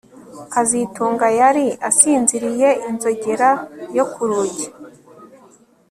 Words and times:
kazitunga 0.53 1.27
yari 1.39 1.65
asinziriye 1.89 2.69
inzogera 2.89 3.49
yo 3.97 4.05
ku 4.11 4.21
rugi 4.29 4.65